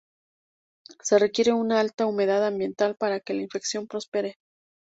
[1.03, 4.37] Se requiere una alta humedad ambiental para que la infección prospere.